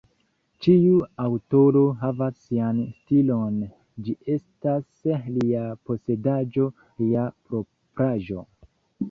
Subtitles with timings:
[0.65, 0.93] Ĉiu
[1.25, 3.59] aŭtoro havas sian stilon,
[4.07, 5.05] ĝi estas
[5.37, 6.67] lia posedaĵo,
[7.05, 8.49] lia propraĵo.